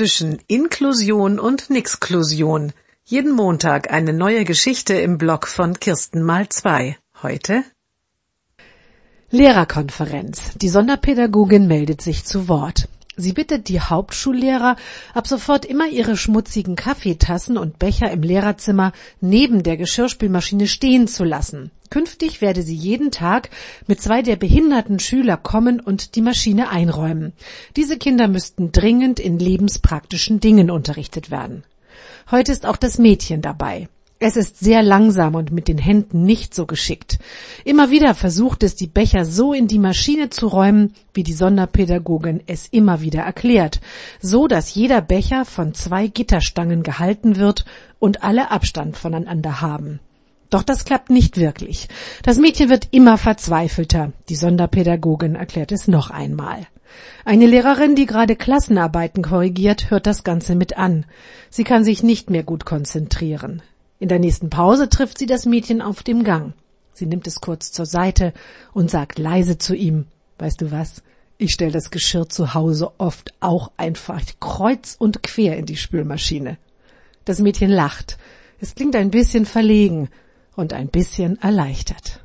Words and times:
zwischen 0.00 0.38
Inklusion 0.46 1.38
und 1.38 1.68
Nixklusion. 1.68 2.72
Jeden 3.04 3.32
Montag 3.32 3.92
eine 3.92 4.14
neue 4.14 4.46
Geschichte 4.46 4.94
im 4.94 5.18
Blog 5.18 5.46
von 5.46 5.78
Kirsten 5.78 6.22
mal 6.22 6.48
zwei. 6.48 6.96
Heute 7.22 7.64
Lehrerkonferenz. 9.30 10.54
Die 10.56 10.70
Sonderpädagogin 10.70 11.66
meldet 11.66 12.00
sich 12.00 12.24
zu 12.24 12.48
Wort. 12.48 12.88
Sie 13.18 13.34
bittet 13.34 13.68
die 13.68 13.82
Hauptschullehrer, 13.82 14.76
ab 15.12 15.26
sofort 15.26 15.66
immer 15.66 15.86
ihre 15.86 16.16
schmutzigen 16.16 16.76
Kaffeetassen 16.76 17.58
und 17.58 17.78
Becher 17.78 18.10
im 18.10 18.22
Lehrerzimmer 18.22 18.92
neben 19.20 19.62
der 19.62 19.76
Geschirrspülmaschine 19.76 20.66
stehen 20.66 21.08
zu 21.08 21.24
lassen. 21.24 21.72
Künftig 21.90 22.40
werde 22.40 22.62
sie 22.62 22.74
jeden 22.74 23.10
Tag 23.10 23.50
mit 23.88 24.00
zwei 24.00 24.22
der 24.22 24.36
behinderten 24.36 25.00
Schüler 25.00 25.36
kommen 25.36 25.80
und 25.80 26.14
die 26.14 26.22
Maschine 26.22 26.70
einräumen. 26.70 27.32
Diese 27.76 27.98
Kinder 27.98 28.28
müssten 28.28 28.70
dringend 28.70 29.18
in 29.18 29.40
lebenspraktischen 29.40 30.38
Dingen 30.38 30.70
unterrichtet 30.70 31.32
werden. 31.32 31.64
Heute 32.30 32.52
ist 32.52 32.64
auch 32.64 32.76
das 32.76 32.98
Mädchen 32.98 33.42
dabei. 33.42 33.88
Es 34.20 34.36
ist 34.36 34.60
sehr 34.60 34.82
langsam 34.84 35.34
und 35.34 35.50
mit 35.50 35.66
den 35.66 35.78
Händen 35.78 36.24
nicht 36.24 36.54
so 36.54 36.66
geschickt. 36.66 37.18
Immer 37.64 37.90
wieder 37.90 38.14
versucht 38.14 38.62
es, 38.62 38.76
die 38.76 38.86
Becher 38.86 39.24
so 39.24 39.52
in 39.52 39.66
die 39.66 39.78
Maschine 39.78 40.30
zu 40.30 40.46
räumen, 40.46 40.94
wie 41.12 41.24
die 41.24 41.32
Sonderpädagogin 41.32 42.42
es 42.46 42.68
immer 42.68 43.00
wieder 43.00 43.22
erklärt, 43.22 43.80
so 44.20 44.46
dass 44.46 44.74
jeder 44.74 45.00
Becher 45.00 45.44
von 45.44 45.74
zwei 45.74 46.06
Gitterstangen 46.06 46.84
gehalten 46.84 47.36
wird 47.36 47.64
und 47.98 48.22
alle 48.22 48.52
Abstand 48.52 48.96
voneinander 48.96 49.60
haben. 49.60 50.00
Doch 50.50 50.64
das 50.64 50.84
klappt 50.84 51.10
nicht 51.10 51.36
wirklich. 51.36 51.88
Das 52.24 52.38
Mädchen 52.38 52.68
wird 52.68 52.88
immer 52.90 53.16
verzweifelter. 53.18 54.12
Die 54.28 54.34
Sonderpädagogin 54.34 55.36
erklärt 55.36 55.70
es 55.70 55.86
noch 55.86 56.10
einmal. 56.10 56.66
Eine 57.24 57.46
Lehrerin, 57.46 57.94
die 57.94 58.06
gerade 58.06 58.34
Klassenarbeiten 58.34 59.22
korrigiert, 59.22 59.90
hört 59.90 60.06
das 60.06 60.24
Ganze 60.24 60.56
mit 60.56 60.76
an. 60.76 61.06
Sie 61.50 61.62
kann 61.62 61.84
sich 61.84 62.02
nicht 62.02 62.30
mehr 62.30 62.42
gut 62.42 62.64
konzentrieren. 62.64 63.62
In 64.00 64.08
der 64.08 64.18
nächsten 64.18 64.50
Pause 64.50 64.88
trifft 64.88 65.18
sie 65.18 65.26
das 65.26 65.46
Mädchen 65.46 65.80
auf 65.80 66.02
dem 66.02 66.24
Gang. 66.24 66.54
Sie 66.94 67.06
nimmt 67.06 67.28
es 67.28 67.40
kurz 67.40 67.70
zur 67.70 67.86
Seite 67.86 68.32
und 68.72 68.90
sagt 68.90 69.20
leise 69.20 69.56
zu 69.56 69.76
ihm, 69.76 70.06
weißt 70.38 70.62
du 70.62 70.72
was? 70.72 71.02
Ich 71.38 71.52
stell 71.52 71.70
das 71.70 71.90
Geschirr 71.90 72.28
zu 72.28 72.54
Hause 72.54 72.90
oft 72.98 73.34
auch 73.40 73.70
einfach 73.76 74.20
kreuz 74.40 74.96
und 74.98 75.22
quer 75.22 75.56
in 75.56 75.64
die 75.66 75.76
Spülmaschine. 75.76 76.58
Das 77.24 77.38
Mädchen 77.38 77.70
lacht. 77.70 78.18
Es 78.60 78.74
klingt 78.74 78.96
ein 78.96 79.10
bisschen 79.10 79.46
verlegen 79.46 80.08
und 80.56 80.72
ein 80.72 80.88
bisschen 80.88 81.40
erleichtert. 81.40 82.20